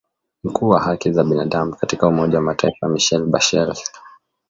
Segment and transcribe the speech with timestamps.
[0.43, 3.91] mkuu wa haki za binadamu katika Umoja wa Mataifa Michelle Bachelet